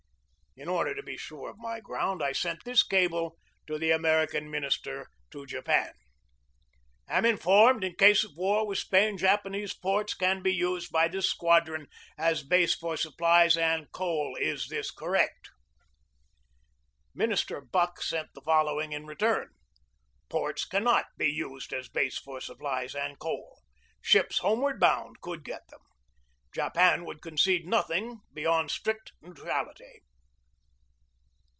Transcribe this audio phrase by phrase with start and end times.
[0.57, 4.51] In order to be sure of my ground, I sent this cable to the American
[4.51, 5.93] minister to Japan:
[7.07, 11.29] "Am informed, in case of war with Spain, Japanese ports can be used by this
[11.29, 11.87] squadron
[12.17, 14.35] as base for supplies and coal.
[14.41, 15.51] Is this correct?"
[17.15, 19.53] Minister Buck sent the following FINAL PREPARATIONS
[20.29, 23.17] FOR WAR 191 in return: "Ports cannot be used as base for sup plies and
[23.19, 23.61] coal.
[24.01, 25.81] Ships homeward bound could get them.
[26.53, 30.01] Japan would concede nothing beyond strict neutrality."